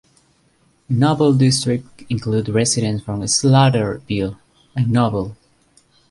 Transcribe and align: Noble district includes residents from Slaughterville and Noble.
Noble 0.89 1.31
district 1.35 2.05
includes 2.09 2.49
residents 2.49 3.03
from 3.03 3.21
Slaughterville 3.21 4.35
and 4.75 4.89
Noble. 4.89 5.37